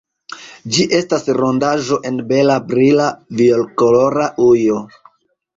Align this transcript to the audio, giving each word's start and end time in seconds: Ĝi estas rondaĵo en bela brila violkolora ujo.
Ĝi 0.77 0.85
estas 0.99 1.27
rondaĵo 1.39 1.99
en 2.11 2.17
bela 2.33 2.55
brila 2.71 3.11
violkolora 3.43 4.27
ujo. 4.51 4.81